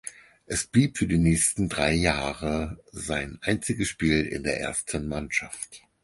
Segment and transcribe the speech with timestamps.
[0.47, 5.83] Es blieb für die nächsten drei Jahre sein einziges Spiel in der ersten Mannschaft.